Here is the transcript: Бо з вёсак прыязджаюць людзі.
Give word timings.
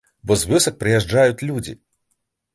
Бо 0.29 0.37
з 0.43 0.47
вёсак 0.51 0.79
прыязджаюць 0.81 1.45
людзі. 1.51 1.79